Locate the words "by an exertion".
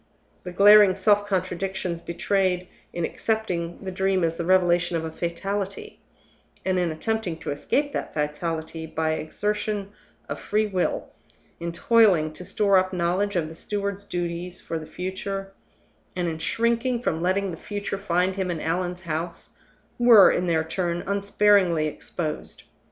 8.87-9.91